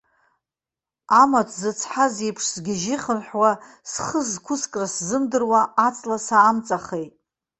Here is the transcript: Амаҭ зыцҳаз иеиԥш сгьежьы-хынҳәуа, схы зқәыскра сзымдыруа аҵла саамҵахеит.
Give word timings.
Амаҭ 1.21 1.49
зыцҳаз 1.61 2.15
иеиԥш 2.21 2.45
сгьежьы-хынҳәуа, 2.53 3.51
схы 3.91 4.19
зқәыскра 4.29 4.87
сзымдыруа 4.93 5.61
аҵла 5.87 6.17
саамҵахеит. 6.25 7.13